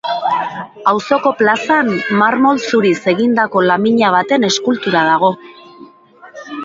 [0.91, 1.91] Auzoko plazan
[2.21, 5.31] marmol zuriz egindako lamina baten eskultura dago.